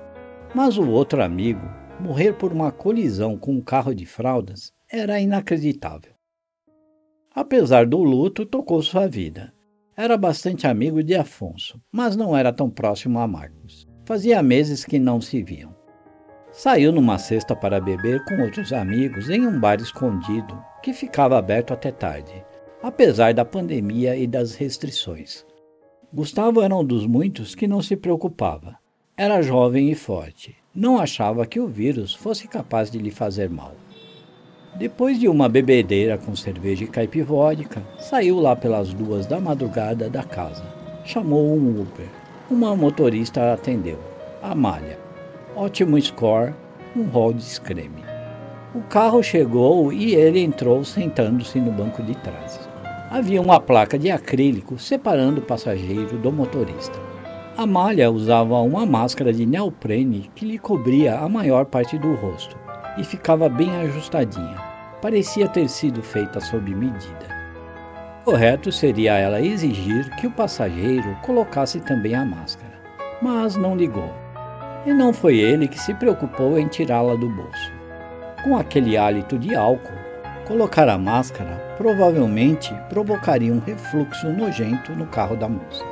Mas 0.52 0.76
o 0.76 0.90
outro 0.90 1.22
amigo, 1.22 1.62
morrer 2.02 2.32
por 2.32 2.52
uma 2.52 2.72
colisão 2.72 3.38
com 3.38 3.52
um 3.52 3.60
carro 3.60 3.94
de 3.94 4.04
fraldas 4.04 4.72
era 4.90 5.20
inacreditável. 5.20 6.12
Apesar 7.34 7.86
do 7.86 8.02
luto, 8.02 8.44
tocou 8.44 8.82
sua 8.82 9.06
vida. 9.06 9.54
Era 9.96 10.18
bastante 10.18 10.66
amigo 10.66 11.02
de 11.02 11.14
Afonso, 11.14 11.80
mas 11.90 12.16
não 12.16 12.36
era 12.36 12.52
tão 12.52 12.68
próximo 12.68 13.20
a 13.20 13.26
Marcos. 13.26 13.86
Fazia 14.04 14.42
meses 14.42 14.84
que 14.84 14.98
não 14.98 15.20
se 15.20 15.42
viam. 15.42 15.74
Saiu 16.50 16.92
numa 16.92 17.18
cesta 17.18 17.54
para 17.54 17.80
beber 17.80 18.24
com 18.24 18.42
outros 18.42 18.72
amigos 18.72 19.30
em 19.30 19.46
um 19.46 19.58
bar 19.58 19.80
escondido 19.80 20.62
que 20.82 20.92
ficava 20.92 21.38
aberto 21.38 21.72
até 21.72 21.90
tarde, 21.90 22.44
apesar 22.82 23.32
da 23.32 23.44
pandemia 23.44 24.16
e 24.16 24.26
das 24.26 24.54
restrições. 24.54 25.46
Gustavo 26.12 26.60
era 26.60 26.74
um 26.74 26.84
dos 26.84 27.06
muitos 27.06 27.54
que 27.54 27.68
não 27.68 27.80
se 27.80 27.96
preocupava. 27.96 28.76
Era 29.16 29.40
jovem 29.40 29.90
e 29.90 29.94
forte, 29.94 30.56
não 30.74 30.98
achava 30.98 31.44
que 31.44 31.60
o 31.60 31.66
vírus 31.66 32.14
fosse 32.14 32.48
capaz 32.48 32.90
de 32.90 32.98
lhe 32.98 33.10
fazer 33.10 33.50
mal. 33.50 33.74
Depois 34.74 35.20
de 35.20 35.28
uma 35.28 35.48
bebedeira 35.48 36.16
com 36.16 36.34
cerveja 36.34 36.84
e 36.84 36.88
caipivódica, 36.88 37.82
saiu 37.98 38.40
lá 38.40 38.56
pelas 38.56 38.94
duas 38.94 39.26
da 39.26 39.38
madrugada 39.38 40.08
da 40.08 40.22
casa. 40.22 40.64
Chamou 41.04 41.54
um 41.54 41.82
Uber. 41.82 42.08
Uma 42.50 42.74
motorista 42.74 43.52
atendeu. 43.52 43.98
Amália. 44.42 44.98
Ótimo 45.54 46.00
score, 46.00 46.54
um 46.96 47.02
Rhodes 47.04 47.58
creme. 47.58 48.02
O 48.74 48.80
carro 48.80 49.22
chegou 49.22 49.92
e 49.92 50.14
ele 50.14 50.40
entrou 50.40 50.82
sentando-se 50.82 51.60
no 51.60 51.70
banco 51.70 52.02
de 52.02 52.14
trás. 52.16 52.58
Havia 53.10 53.42
uma 53.42 53.60
placa 53.60 53.98
de 53.98 54.10
acrílico 54.10 54.78
separando 54.78 55.40
o 55.40 55.44
passageiro 55.44 56.16
do 56.16 56.32
motorista. 56.32 57.11
Amália 57.56 58.10
usava 58.10 58.58
uma 58.60 58.86
máscara 58.86 59.30
de 59.30 59.44
neoprene 59.44 60.30
que 60.34 60.46
lhe 60.46 60.58
cobria 60.58 61.18
a 61.18 61.28
maior 61.28 61.66
parte 61.66 61.98
do 61.98 62.14
rosto 62.14 62.56
e 62.96 63.04
ficava 63.04 63.46
bem 63.46 63.70
ajustadinha. 63.82 64.56
Parecia 65.02 65.46
ter 65.46 65.68
sido 65.68 66.02
feita 66.02 66.40
sob 66.40 66.74
medida. 66.74 67.42
Correto 68.24 68.72
seria 68.72 69.18
ela 69.18 69.38
exigir 69.38 70.08
que 70.16 70.26
o 70.26 70.30
passageiro 70.30 71.14
colocasse 71.20 71.78
também 71.80 72.14
a 72.14 72.24
máscara, 72.24 72.80
mas 73.20 73.54
não 73.54 73.76
ligou. 73.76 74.10
E 74.86 74.92
não 74.92 75.12
foi 75.12 75.36
ele 75.36 75.68
que 75.68 75.78
se 75.78 75.92
preocupou 75.92 76.58
em 76.58 76.68
tirá-la 76.68 77.16
do 77.16 77.28
bolso. 77.28 77.72
Com 78.42 78.56
aquele 78.56 78.96
hálito 78.96 79.38
de 79.38 79.54
álcool, 79.54 79.92
colocar 80.46 80.88
a 80.88 80.96
máscara 80.96 81.74
provavelmente 81.76 82.74
provocaria 82.88 83.52
um 83.52 83.60
refluxo 83.60 84.30
nojento 84.30 84.92
no 84.92 85.06
carro 85.06 85.36
da 85.36 85.48
moça. 85.48 85.91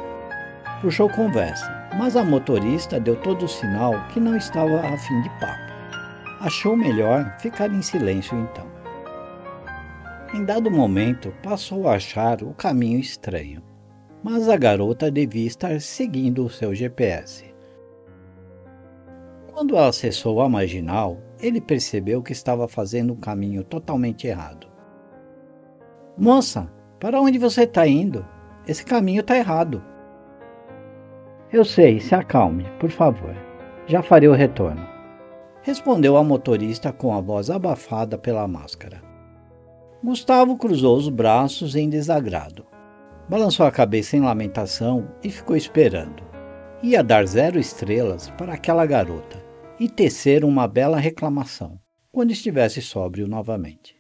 Puxou 0.81 1.11
conversa, 1.11 1.71
mas 1.99 2.17
a 2.17 2.25
motorista 2.25 2.99
deu 2.99 3.15
todo 3.15 3.45
o 3.45 3.49
sinal 3.49 3.93
que 4.09 4.19
não 4.19 4.35
estava 4.35 4.81
a 4.81 4.97
fim 4.97 5.21
de 5.21 5.29
papo. 5.39 5.71
Achou 6.41 6.75
melhor 6.75 7.37
ficar 7.39 7.71
em 7.71 7.83
silêncio 7.83 8.35
então. 8.39 8.67
Em 10.33 10.43
dado 10.43 10.71
momento, 10.71 11.35
passou 11.43 11.87
a 11.87 11.97
achar 11.97 12.43
o 12.43 12.55
caminho 12.55 12.99
estranho, 12.99 13.63
mas 14.23 14.49
a 14.49 14.57
garota 14.57 15.11
devia 15.11 15.47
estar 15.47 15.79
seguindo 15.83 16.47
o 16.47 16.49
seu 16.49 16.75
GPS. 16.75 17.55
Quando 19.53 19.77
ela 19.77 19.89
acessou 19.89 20.41
a 20.41 20.49
marginal, 20.49 21.19
ele 21.39 21.61
percebeu 21.61 22.23
que 22.23 22.33
estava 22.33 22.67
fazendo 22.67 23.13
um 23.13 23.21
caminho 23.21 23.63
totalmente 23.63 24.27
errado. 24.27 24.67
Moça, 26.17 26.73
para 26.99 27.21
onde 27.21 27.39
você 27.39 27.65
está 27.65 27.87
indo? 27.87 28.25
Esse 28.67 28.83
caminho 28.83 29.21
está 29.21 29.37
errado. 29.37 29.90
Eu 31.53 31.65
sei, 31.65 31.99
se 31.99 32.15
acalme, 32.15 32.65
por 32.79 32.91
favor. 32.91 33.35
Já 33.89 34.03
farei 34.03 34.29
o 34.29 34.33
retorno. 34.33 34.87
Respondeu 35.63 36.17
a 36.17 36.23
motorista 36.23 36.93
com 36.93 37.13
a 37.13 37.21
voz 37.21 37.51
abafada 37.51 38.17
pela 38.17 38.47
máscara. 38.47 39.03
Gustavo 40.03 40.57
cruzou 40.57 40.97
os 40.97 41.09
braços 41.09 41.75
em 41.75 41.91
desagrado. 41.91 42.65
Balançou 43.29 43.67
a 43.67 43.71
cabeça 43.73 44.17
em 44.17 44.21
lamentação 44.21 45.09
e 45.25 45.31
ficou 45.31 45.57
esperando. 45.57 46.23
Ia 46.85 47.03
dar 47.03 47.27
zero 47.27 47.59
estrelas 47.59 48.31
para 48.31 48.55
aquela 48.55 48.87
garota 48.87 49.45
e 49.79 49.89
tecer 49.89 50.45
uma 50.45 50.69
bela 50.69 50.99
reclamação 50.99 51.81
quando 52.13 52.31
estivesse 52.31 52.81
sóbrio 52.81 53.27
novamente. 53.27 53.97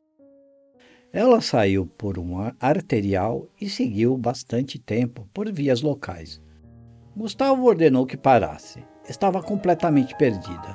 Ela 1.13 1.41
saiu 1.41 1.85
por 1.85 2.17
uma 2.17 2.55
arterial 2.61 3.49
e 3.61 3.69
seguiu 3.69 4.17
bastante 4.17 4.79
tempo 4.79 5.29
por 5.35 5.53
vias 5.53 5.83
locais. 5.83 6.41
Gustavo 7.17 7.65
ordenou 7.65 8.07
que 8.07 8.17
parasse. 8.17 8.85
Estava 9.09 9.43
completamente 9.43 10.17
perdida. 10.17 10.75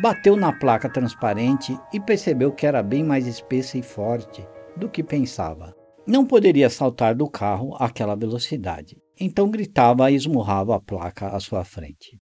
Bateu 0.00 0.36
na 0.36 0.52
placa 0.52 0.88
transparente 0.88 1.76
e 1.92 1.98
percebeu 1.98 2.52
que 2.52 2.66
era 2.66 2.82
bem 2.82 3.02
mais 3.02 3.26
espessa 3.26 3.76
e 3.76 3.82
forte 3.82 4.46
do 4.76 4.88
que 4.88 5.02
pensava. 5.02 5.74
Não 6.06 6.24
poderia 6.24 6.70
saltar 6.70 7.14
do 7.14 7.28
carro 7.28 7.74
àquela 7.78 8.14
velocidade, 8.14 8.96
então 9.20 9.50
gritava 9.50 10.10
e 10.10 10.14
esmurrava 10.14 10.76
a 10.76 10.80
placa 10.80 11.28
à 11.28 11.40
sua 11.40 11.64
frente. 11.64 12.18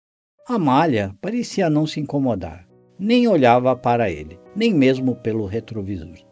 Amália 0.47 1.17
parecia 1.21 1.71
não 1.71 1.87
se 1.87 1.99
incomodar, 1.99 2.67
nem 2.99 3.27
olhava 3.27 3.75
para 3.75 4.11
ele, 4.11 4.39
nem 4.55 4.75
mesmo 4.75 5.17
pelo 5.17 5.47
retrovisor. 5.47 6.32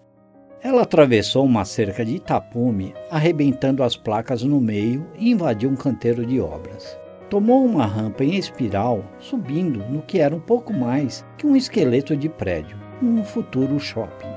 Ela 0.63 0.83
atravessou 0.83 1.47
uma 1.47 1.65
cerca 1.65 2.05
de 2.05 2.21
tapume, 2.21 2.95
arrebentando 3.11 3.83
as 3.83 3.97
placas 3.97 4.43
no 4.43 4.61
meio 4.61 5.07
e 5.19 5.31
invadiu 5.31 5.71
um 5.71 5.77
canteiro 5.77 6.25
de 6.27 6.39
obras. 6.39 6.99
Tomou 7.31 7.65
uma 7.65 7.87
rampa 7.87 8.25
em 8.25 8.35
espiral, 8.35 9.03
subindo 9.19 9.79
no 9.89 10.03
que 10.03 10.19
era 10.19 10.37
um 10.37 10.41
pouco 10.41 10.71
mais 10.71 11.25
que 11.39 11.47
um 11.47 11.57
esqueleto 11.57 12.15
de 12.15 12.29
prédio, 12.29 12.77
um 13.03 13.25
futuro 13.25 13.81
shopping. 13.81 14.29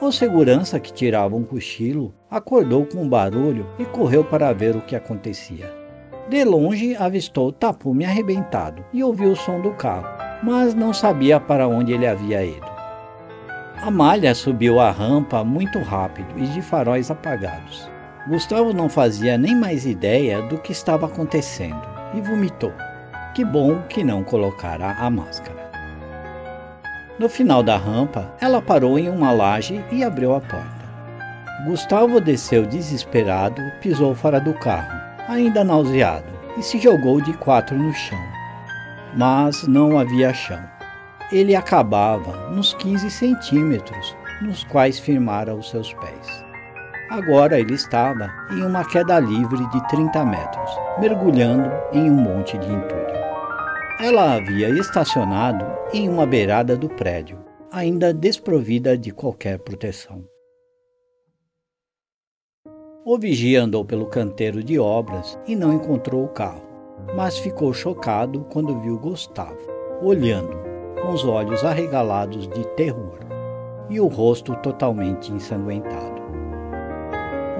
O 0.00 0.10
segurança 0.10 0.80
que 0.80 0.92
tirava 0.92 1.36
um 1.36 1.44
cochilo 1.44 2.12
acordou 2.28 2.84
com 2.84 3.02
um 3.02 3.08
barulho 3.08 3.66
e 3.78 3.84
correu 3.84 4.24
para 4.24 4.52
ver 4.52 4.74
o 4.74 4.80
que 4.80 4.96
acontecia. 4.96 5.72
De 6.28 6.42
longe 6.42 6.96
avistou 6.96 7.48
o 7.48 7.52
tapume 7.52 8.04
arrebentado 8.04 8.84
e 8.92 9.04
ouviu 9.04 9.32
o 9.32 9.36
som 9.36 9.60
do 9.60 9.70
carro, 9.72 10.08
mas 10.42 10.74
não 10.74 10.92
sabia 10.92 11.38
para 11.38 11.68
onde 11.68 11.92
ele 11.92 12.06
havia 12.06 12.44
ido. 12.44 12.69
Amália 13.82 14.34
subiu 14.34 14.78
a 14.78 14.90
rampa 14.90 15.42
muito 15.42 15.80
rápido 15.80 16.38
e 16.38 16.46
de 16.48 16.60
faróis 16.60 17.10
apagados. 17.10 17.88
Gustavo 18.28 18.72
não 18.72 18.88
fazia 18.88 19.38
nem 19.38 19.56
mais 19.56 19.86
ideia 19.86 20.42
do 20.42 20.58
que 20.58 20.72
estava 20.72 21.06
acontecendo 21.06 21.80
e 22.14 22.20
vomitou. 22.20 22.72
Que 23.34 23.44
bom 23.44 23.80
que 23.88 24.04
não 24.04 24.22
colocara 24.22 24.92
a 24.98 25.08
máscara. 25.08 25.70
No 27.18 27.28
final 27.28 27.62
da 27.62 27.76
rampa, 27.76 28.34
ela 28.40 28.60
parou 28.60 28.98
em 28.98 29.08
uma 29.08 29.32
laje 29.32 29.84
e 29.90 30.04
abriu 30.04 30.34
a 30.34 30.40
porta. 30.40 30.80
Gustavo 31.66 32.20
desceu 32.20 32.66
desesperado, 32.66 33.62
pisou 33.80 34.14
fora 34.14 34.40
do 34.40 34.52
carro 34.54 35.00
ainda 35.30 35.62
nauseado, 35.62 36.26
e 36.58 36.62
se 36.62 36.78
jogou 36.78 37.20
de 37.20 37.32
quatro 37.34 37.78
no 37.78 37.92
chão. 37.94 38.18
Mas 39.16 39.66
não 39.66 39.98
havia 39.98 40.34
chão. 40.34 40.60
Ele 41.32 41.54
acabava 41.54 42.50
nos 42.50 42.74
15 42.74 43.08
centímetros 43.08 44.16
nos 44.42 44.64
quais 44.64 44.98
firmara 44.98 45.54
os 45.54 45.70
seus 45.70 45.94
pés. 45.94 46.44
Agora 47.08 47.58
ele 47.58 47.74
estava 47.74 48.30
em 48.50 48.62
uma 48.62 48.84
queda 48.84 49.18
livre 49.20 49.64
de 49.70 49.88
30 49.88 50.24
metros, 50.24 50.70
mergulhando 50.98 51.70
em 51.92 52.10
um 52.10 52.14
monte 52.14 52.58
de 52.58 52.66
entulho. 52.66 53.20
Ela 54.00 54.34
havia 54.34 54.70
estacionado 54.70 55.64
em 55.92 56.08
uma 56.08 56.26
beirada 56.26 56.76
do 56.76 56.88
prédio, 56.88 57.38
ainda 57.70 58.14
desprovida 58.14 58.96
de 58.96 59.12
qualquer 59.12 59.58
proteção. 59.58 60.24
O 63.04 63.18
vigia 63.18 63.62
andou 63.62 63.84
pelo 63.84 64.06
canteiro 64.06 64.64
de 64.64 64.78
obras 64.78 65.38
e 65.46 65.54
não 65.54 65.72
encontrou 65.72 66.24
o 66.24 66.28
carro, 66.28 66.62
mas 67.14 67.38
ficou 67.38 67.72
chocado 67.72 68.46
quando 68.52 68.80
viu 68.80 68.98
Gustavo, 68.98 69.58
olhando, 70.02 70.69
com 71.10 71.14
os 71.14 71.24
olhos 71.24 71.64
arregalados 71.64 72.46
de 72.46 72.64
terror 72.76 73.18
e 73.88 73.98
o 73.98 74.06
rosto 74.06 74.54
totalmente 74.56 75.32
ensanguentado. 75.32 76.22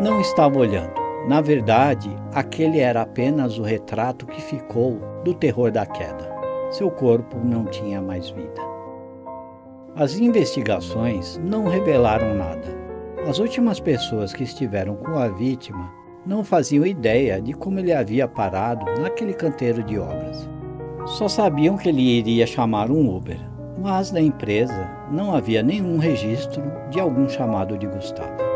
Não 0.01 0.21
estava 0.21 0.57
olhando. 0.57 0.93
Na 1.27 1.41
verdade, 1.41 2.09
aquele 2.33 2.79
era 2.79 3.03
apenas 3.03 3.59
o 3.59 3.63
retrato 3.63 4.25
que 4.25 4.41
ficou 4.41 5.01
do 5.25 5.35
terror 5.35 5.73
da 5.73 5.85
queda. 5.85 6.31
Seu 6.71 6.93
corpo 6.93 7.37
não 7.43 7.65
tinha 7.65 8.01
mais 8.01 8.31
vida. 8.31 8.63
As 9.97 10.17
investigações 10.17 11.37
não 11.43 11.65
revelaram 11.65 12.35
nada 12.37 12.79
as 13.29 13.39
últimas 13.39 13.79
pessoas 13.79 14.33
que 14.33 14.45
estiveram 14.45 14.97
com 14.97 15.19
a 15.19 15.29
vítima 15.29 15.93
não 16.25 16.43
faziam 16.43 16.87
ideia 16.87 17.41
de 17.41 17.53
como 17.53 17.79
ele 17.79 17.93
havia 17.93 18.27
parado 18.27 18.87
naquele 18.99 19.35
canteiro 19.35 19.83
de 19.83 19.99
obras. 19.99 20.49
Só 21.07 21.29
sabiam 21.29 21.77
que 21.77 21.89
ele 21.89 22.03
iria 22.03 22.47
chamar 22.47 22.91
um 22.91 23.15
Uber, 23.15 23.39
mas 23.79 24.13
na 24.13 24.21
empresa 24.21 24.89
não 25.11 25.35
havia 25.35 25.63
nenhum 25.63 25.99
registro 25.99 26.63
de 26.91 27.01
algum 27.01 27.29
chamado 27.29 27.77
de 27.77 27.87
Gustavo. 27.87 28.50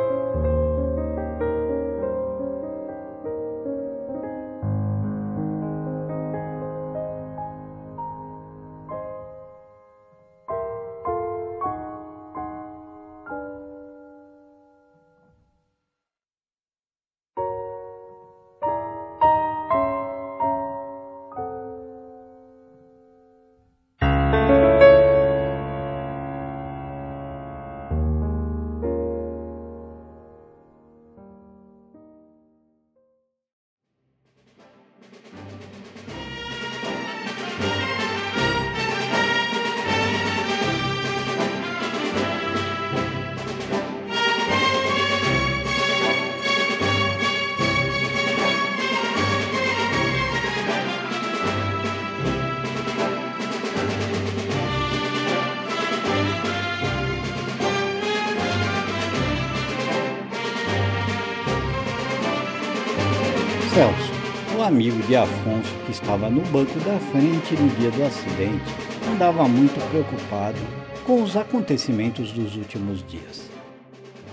Celso, 63.75 64.13
o 64.57 64.63
amigo 64.63 65.03
de 65.03 65.17
Afonso 65.17 65.75
que 65.85 65.91
estava 65.91 66.31
no 66.31 66.43
banco 66.43 66.79
da 66.79 66.97
frente 67.11 67.57
no 67.57 67.69
dia 67.71 67.91
do 67.91 68.05
acidente, 68.05 68.73
andava 69.11 69.49
muito 69.49 69.81
preocupado 69.91 70.61
com 71.05 71.21
os 71.21 71.37
acontecimentos 71.37 72.31
dos 72.31 72.55
últimos 72.55 73.05
dias. 73.05 73.51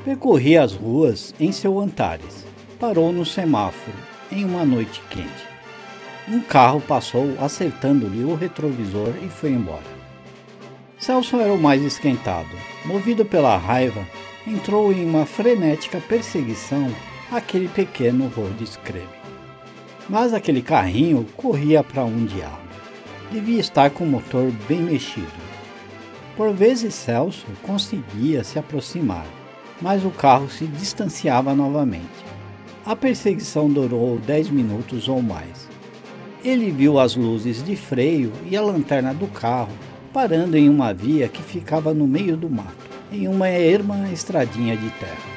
Percorria 0.05 0.61
as 0.61 0.75
ruas 0.75 1.33
em 1.39 1.51
seu 1.51 1.79
Antares. 1.79 2.45
Parou 2.79 3.11
no 3.11 3.25
semáforo 3.25 3.97
em 4.31 4.45
uma 4.45 4.63
noite 4.63 5.01
quente. 5.09 5.49
um 6.27 6.39
carro 6.39 6.79
passou 6.79 7.33
acertando-lhe 7.41 8.23
o 8.23 8.35
retrovisor 8.35 9.11
e 9.23 9.27
foi 9.27 9.49
embora. 9.49 9.81
Celso 10.99 11.37
era 11.37 11.51
o 11.51 11.57
mais 11.57 11.81
esquentado. 11.81 12.55
Movido 12.85 13.25
pela 13.25 13.57
raiva, 13.57 14.05
entrou 14.45 14.93
em 14.93 15.03
uma 15.03 15.25
frenética 15.25 15.99
perseguição 15.99 16.93
àquele 17.31 17.67
pequeno 17.69 18.31
road 18.35 18.63
creme. 18.83 19.20
Mas 20.11 20.33
aquele 20.33 20.61
carrinho 20.61 21.25
corria 21.37 21.81
para 21.81 22.03
um 22.03 22.25
diabo. 22.25 22.59
Devia 23.31 23.61
estar 23.61 23.89
com 23.91 24.03
o 24.03 24.07
motor 24.07 24.51
bem 24.67 24.81
mexido. 24.81 25.25
Por 26.35 26.51
vezes 26.53 26.93
Celso 26.93 27.45
conseguia 27.63 28.43
se 28.43 28.59
aproximar, 28.59 29.25
mas 29.81 30.03
o 30.03 30.09
carro 30.09 30.49
se 30.49 30.65
distanciava 30.67 31.55
novamente. 31.55 32.25
A 32.85 32.93
perseguição 32.93 33.69
durou 33.69 34.19
dez 34.19 34.49
minutos 34.49 35.07
ou 35.07 35.21
mais. 35.21 35.69
Ele 36.43 36.71
viu 36.71 36.99
as 36.99 37.15
luzes 37.15 37.63
de 37.63 37.77
freio 37.77 38.33
e 38.49 38.57
a 38.57 38.61
lanterna 38.61 39.13
do 39.13 39.27
carro 39.27 39.71
parando 40.11 40.57
em 40.57 40.67
uma 40.67 40.93
via 40.93 41.29
que 41.29 41.41
ficava 41.41 41.93
no 41.93 42.05
meio 42.05 42.35
do 42.35 42.49
mato, 42.49 42.89
em 43.13 43.29
uma 43.29 43.47
erma 43.47 44.09
estradinha 44.11 44.75
de 44.75 44.89
terra. 44.89 45.31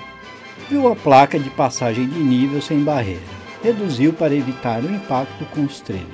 Viu 0.68 0.88
a 0.88 0.96
placa 0.96 1.38
de 1.38 1.50
passagem 1.50 2.08
de 2.08 2.18
nível 2.18 2.60
sem 2.60 2.82
barreira. 2.82 3.33
Reduziu 3.64 4.12
para 4.12 4.32
evitar 4.32 4.84
o 4.84 4.94
impacto 4.94 5.44
com 5.46 5.62
os 5.62 5.80
trilhos. 5.80 6.06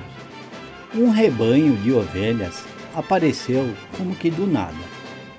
Um 0.94 1.10
rebanho 1.10 1.76
de 1.76 1.92
ovelhas 1.92 2.64
apareceu 2.94 3.70
como 3.98 4.14
que 4.14 4.30
do 4.30 4.46
nada. 4.46 4.72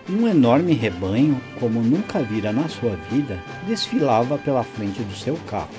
Um 0.08 0.28
enorme 0.28 0.74
rebanho, 0.74 1.42
como 1.60 1.82
nunca 1.82 2.20
vira 2.20 2.52
na 2.52 2.70
sua 2.70 2.96
vida, 3.10 3.42
desfilava 3.66 4.38
pela 4.38 4.64
frente 4.64 5.02
do 5.02 5.16
seu 5.16 5.36
carro. 5.48 5.70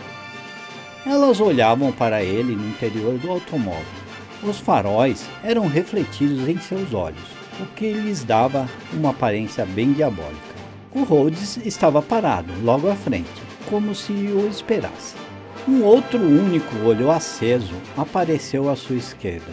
Elas 1.06 1.40
olhavam 1.40 1.92
para 1.92 2.24
ele 2.24 2.56
no 2.56 2.68
interior 2.68 3.16
do 3.18 3.30
automóvel 3.30 4.02
os 4.42 4.58
faróis 4.58 5.24
eram 5.44 5.68
refletidos 5.68 6.48
em 6.48 6.58
seus 6.58 6.92
olhos, 6.92 7.22
o 7.60 7.66
que 7.76 7.92
lhes 7.92 8.24
dava 8.24 8.68
uma 8.92 9.10
aparência 9.10 9.64
bem 9.64 9.92
diabólica. 9.92 10.52
O 10.92 11.04
Rhodes 11.04 11.58
estava 11.58 12.02
parado 12.02 12.52
logo 12.62 12.90
à 12.90 12.96
frente, 12.96 13.30
como 13.70 13.94
se 13.94 14.12
o 14.12 14.48
esperasse. 14.48 15.21
Um 15.68 15.82
outro 15.84 16.18
único 16.18 16.76
olho 16.84 17.10
aceso 17.10 17.74
apareceu 17.96 18.68
à 18.68 18.76
sua 18.76 18.96
esquerda. 18.96 19.52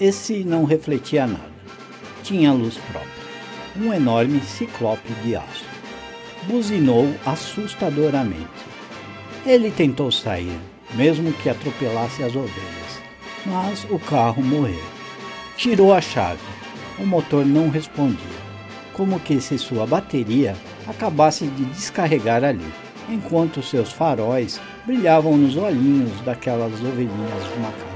Esse 0.00 0.44
não 0.44 0.64
refletia 0.64 1.26
nada. 1.26 1.50
Tinha 2.22 2.52
luz 2.52 2.78
própria. 2.90 3.10
Um 3.76 3.92
enorme 3.92 4.40
ciclope 4.40 5.12
de 5.22 5.36
aço. 5.36 5.64
Buzinou 6.44 7.12
assustadoramente. 7.26 8.48
Ele 9.44 9.70
tentou 9.70 10.10
sair, 10.10 10.58
mesmo 10.94 11.32
que 11.32 11.48
atropelasse 11.48 12.22
as 12.22 12.34
ovelhas 12.34 12.80
mas 13.46 13.86
o 13.90 13.98
carro 13.98 14.42
morreu. 14.42 14.82
Tirou 15.56 15.92
a 15.92 16.00
chave. 16.00 16.40
O 16.98 17.06
motor 17.06 17.46
não 17.46 17.70
respondia, 17.70 18.18
como 18.92 19.18
que 19.20 19.40
se 19.40 19.56
sua 19.58 19.86
bateria 19.86 20.54
acabasse 20.86 21.46
de 21.46 21.64
descarregar 21.66 22.44
ali, 22.44 22.66
enquanto 23.10 23.62
seus 23.62 23.92
faróis 23.92 24.60
brilhavam 24.86 25.36
nos 25.36 25.56
olhinhos 25.56 26.20
daquelas 26.20 26.72
ovelhinhas 26.74 27.44
macabras. 27.60 27.90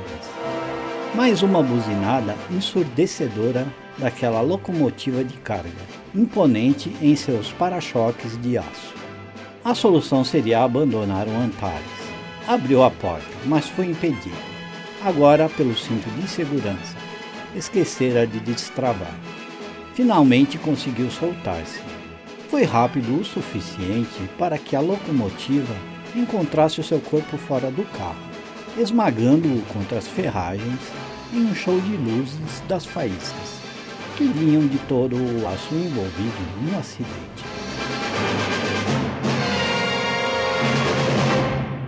Mais 1.14 1.42
uma 1.42 1.62
buzinada 1.62 2.36
ensurdecedora 2.50 3.66
daquela 3.96 4.40
locomotiva 4.40 5.22
de 5.22 5.36
carga, 5.38 5.70
imponente 6.14 6.94
em 7.00 7.14
seus 7.14 7.52
para-choques 7.52 8.40
de 8.42 8.58
aço. 8.58 8.94
A 9.64 9.74
solução 9.74 10.24
seria 10.24 10.62
abandonar 10.62 11.28
o 11.28 11.36
Antares. 11.36 12.04
Abriu 12.46 12.82
a 12.82 12.90
porta, 12.90 13.24
mas 13.46 13.68
foi 13.68 13.86
impedido 13.86 14.54
agora 15.04 15.50
pelo 15.50 15.76
cinto 15.76 16.08
de 16.18 16.26
segurança. 16.26 16.96
Esquecera 17.54 18.26
de 18.26 18.40
destravar. 18.40 19.14
Finalmente 19.94 20.58
conseguiu 20.58 21.10
soltar-se. 21.10 21.78
Foi 22.48 22.62
rápido 22.64 23.20
o 23.20 23.24
suficiente 23.24 24.28
para 24.38 24.58
que 24.58 24.76
a 24.76 24.80
locomotiva 24.80 25.74
encontrasse 26.14 26.80
o 26.80 26.84
seu 26.84 27.00
corpo 27.00 27.36
fora 27.36 27.70
do 27.70 27.84
carro, 27.96 28.22
esmagando-o 28.78 29.62
contra 29.72 29.98
as 29.98 30.06
ferragens 30.06 30.80
em 31.32 31.44
um 31.46 31.54
show 31.54 31.80
de 31.80 31.96
luzes 31.96 32.60
das 32.68 32.86
faíscas, 32.86 33.60
que 34.16 34.24
vinham 34.24 34.66
de 34.66 34.78
todo 34.86 35.16
o 35.16 35.48
aço 35.48 35.74
envolvido 35.74 36.62
no 36.62 36.78
acidente. 36.78 37.44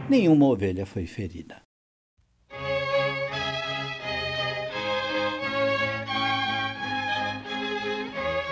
Nenhuma 0.08 0.46
ovelha 0.46 0.86
foi 0.86 1.06
ferida. 1.06 1.65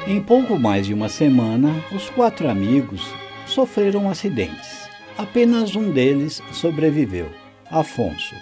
Em 0.06 0.20
pouco 0.20 0.58
mais 0.58 0.86
de 0.86 0.92
uma 0.92 1.08
semana, 1.08 1.82
os 1.90 2.10
quatro 2.10 2.46
amigos 2.50 3.08
sofreram 3.46 4.10
acidentes. 4.10 4.86
Apenas 5.16 5.74
um 5.74 5.90
deles 5.90 6.42
sobreviveu, 6.52 7.30
Afonso, 7.70 8.34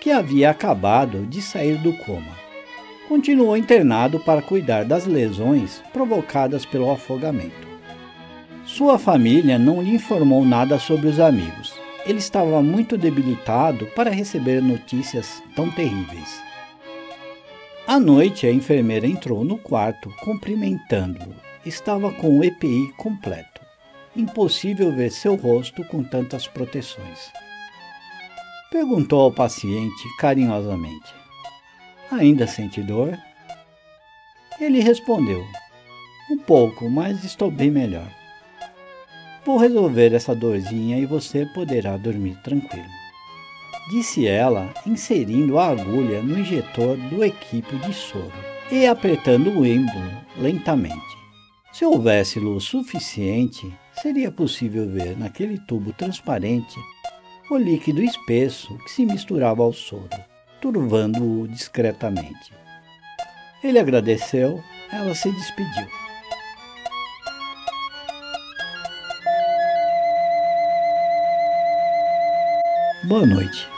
que 0.00 0.10
havia 0.10 0.50
acabado 0.50 1.24
de 1.26 1.40
sair 1.40 1.78
do 1.78 1.92
coma. 1.98 2.36
Continuou 3.06 3.56
internado 3.56 4.18
para 4.18 4.42
cuidar 4.42 4.84
das 4.84 5.06
lesões 5.06 5.80
provocadas 5.92 6.66
pelo 6.66 6.90
afogamento. 6.90 7.68
Sua 8.64 8.98
família 8.98 9.60
não 9.60 9.80
lhe 9.80 9.94
informou 9.94 10.44
nada 10.44 10.76
sobre 10.76 11.06
os 11.06 11.20
amigos. 11.20 11.72
Ele 12.04 12.18
estava 12.18 12.60
muito 12.60 12.98
debilitado 12.98 13.86
para 13.94 14.10
receber 14.10 14.60
notícias 14.60 15.40
tão 15.54 15.70
terríveis. 15.70 16.45
À 17.86 18.00
noite, 18.00 18.48
a 18.48 18.52
enfermeira 18.52 19.06
entrou 19.06 19.44
no 19.44 19.56
quarto, 19.56 20.12
cumprimentando-o. 20.24 21.32
Estava 21.64 22.12
com 22.12 22.36
o 22.36 22.42
EPI 22.42 22.92
completo. 22.96 23.60
Impossível 24.16 24.92
ver 24.92 25.12
seu 25.12 25.36
rosto 25.36 25.84
com 25.84 26.02
tantas 26.02 26.48
proteções. 26.48 27.30
Perguntou 28.72 29.20
ao 29.20 29.32
paciente 29.32 30.02
carinhosamente: 30.18 31.14
Ainda 32.10 32.48
sente 32.48 32.82
dor? 32.82 33.16
Ele 34.60 34.80
respondeu: 34.80 35.46
Um 36.28 36.38
pouco, 36.38 36.90
mas 36.90 37.22
estou 37.22 37.52
bem 37.52 37.70
melhor. 37.70 38.10
Vou 39.44 39.58
resolver 39.58 40.12
essa 40.12 40.34
dorzinha 40.34 40.98
e 40.98 41.06
você 41.06 41.46
poderá 41.54 41.96
dormir 41.96 42.36
tranquilo 42.42 42.95
disse 43.88 44.26
ela, 44.26 44.72
inserindo 44.86 45.58
a 45.58 45.68
agulha 45.68 46.22
no 46.22 46.38
injetor 46.38 46.96
do 46.96 47.24
equipo 47.24 47.76
de 47.76 47.92
soro 47.92 48.32
e 48.70 48.86
apertando 48.86 49.50
o 49.50 49.64
êmbolo 49.64 50.10
lentamente. 50.36 51.16
Se 51.72 51.84
houvesse 51.84 52.40
luz 52.40 52.64
suficiente, 52.64 53.72
seria 54.00 54.30
possível 54.30 54.88
ver 54.88 55.16
naquele 55.16 55.58
tubo 55.58 55.92
transparente 55.92 56.76
o 57.50 57.56
líquido 57.56 58.02
espesso 58.02 58.76
que 58.78 58.90
se 58.90 59.06
misturava 59.06 59.62
ao 59.62 59.72
soro, 59.72 60.08
turvando-o 60.60 61.46
discretamente. 61.46 62.52
Ele 63.62 63.78
agradeceu, 63.78 64.62
ela 64.90 65.14
se 65.14 65.30
despediu. 65.30 65.86
Boa 73.04 73.24
noite. 73.24 73.75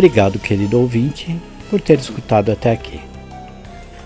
Obrigado, 0.00 0.38
querido 0.38 0.80
ouvinte, 0.80 1.38
por 1.68 1.78
ter 1.78 1.98
escutado 1.98 2.50
até 2.50 2.72
aqui. 2.72 2.98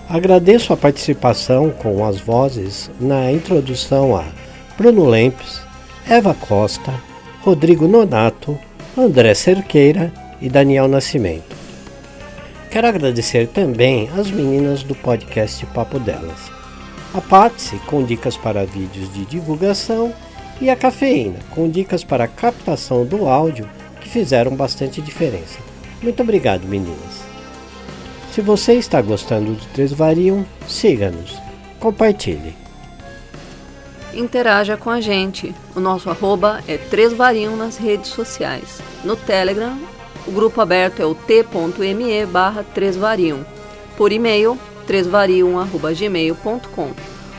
Agradeço 0.08 0.72
a 0.72 0.76
participação 0.76 1.70
com 1.70 2.04
as 2.04 2.18
vozes 2.18 2.90
na 2.98 3.30
introdução 3.30 4.16
a 4.16 4.24
Bruno 4.76 5.04
Lempes, 5.04 5.62
Eva 6.08 6.34
Costa, 6.34 6.92
Rodrigo 7.42 7.86
Nonato, 7.86 8.58
André 8.98 9.34
Cerqueira 9.34 10.12
e 10.40 10.48
Daniel 10.48 10.88
Nascimento. 10.88 11.54
Quero 12.72 12.88
agradecer 12.88 13.46
também 13.46 14.10
as 14.18 14.32
meninas 14.32 14.82
do 14.82 14.96
podcast 14.96 15.64
Papo 15.66 16.00
Delas. 16.00 16.50
A 17.14 17.20
Patsy 17.20 17.76
com 17.86 18.02
dicas 18.02 18.36
para 18.36 18.66
vídeos 18.66 19.14
de 19.14 19.24
divulgação 19.26 20.12
E 20.60 20.68
a 20.68 20.74
cafeína, 20.74 21.38
com 21.50 21.70
dicas 21.70 22.02
para 22.02 22.26
captação 22.26 23.06
do 23.06 23.28
áudio 23.28 23.70
que 24.00 24.08
fizeram 24.08 24.56
bastante 24.56 25.00
diferença. 25.00 25.73
Muito 26.04 26.22
obrigado, 26.22 26.68
meninas. 26.68 27.24
Se 28.30 28.40
você 28.42 28.74
está 28.74 29.00
gostando 29.00 29.52
do 29.52 29.66
Três 29.72 29.90
Variam, 29.90 30.44
siga-nos, 30.68 31.34
compartilhe. 31.80 32.54
Interaja 34.12 34.76
com 34.76 34.90
a 34.90 35.00
gente. 35.00 35.54
O 35.74 35.80
nosso 35.80 36.10
arroba 36.10 36.62
é 36.68 36.76
Três 36.76 37.14
Variam 37.14 37.56
nas 37.56 37.78
redes 37.78 38.10
sociais. 38.10 38.82
No 39.02 39.16
Telegram, 39.16 39.78
o 40.26 40.30
grupo 40.30 40.60
aberto 40.60 41.00
é 41.00 41.06
o 41.06 41.14
t.me 41.14 42.26
barra 42.26 42.66
Variam. 42.98 43.46
Por 43.96 44.12
e-mail, 44.12 44.58
trêsvariam.gmail.com 44.86 46.90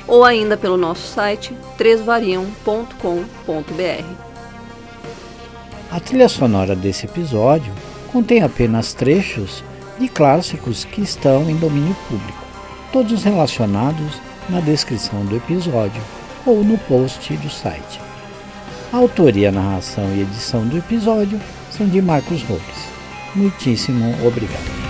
ou 0.08 0.26
ainda 0.26 0.58
pelo 0.58 0.76
nosso 0.76 1.14
site 1.14 1.56
trêsvariam.com.br. 1.78 4.26
A 5.92 6.00
trilha 6.00 6.28
sonora 6.28 6.76
desse 6.76 7.06
episódio 7.06 7.72
contém 8.16 8.42
apenas 8.42 8.94
trechos 8.94 9.62
de 10.00 10.08
clássicos 10.08 10.86
que 10.86 11.02
estão 11.02 11.50
em 11.50 11.58
domínio 11.58 11.94
público, 12.08 12.46
todos 12.90 13.26
relacionados 13.26 14.22
na 14.50 14.62
descrição 14.62 15.26
do 15.26 15.36
episódio 15.36 16.02
ou 16.46 16.64
no 16.64 16.78
post 16.78 17.34
do 17.36 17.50
site. 17.50 18.00
A 18.94 18.96
autoria, 18.96 19.52
narração 19.52 20.16
e 20.16 20.22
edição 20.22 20.66
do 20.66 20.78
episódio 20.78 21.42
são 21.70 21.90
de 21.90 22.02
Marcos 22.02 22.42
Ropes. 22.44 22.88
Muitíssimo 23.36 24.16
obrigado. 24.26 24.85